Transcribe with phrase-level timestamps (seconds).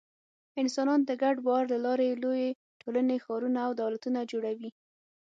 [0.61, 2.49] انسانان د ګډ باور له لارې لویې
[2.81, 4.69] ټولنې، ښارونه او دولتونه جوړوي.